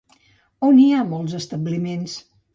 On 0.67 0.79
hi 0.83 0.87
ha 0.95 1.03
molts 1.13 1.37
establiments? 1.41 2.19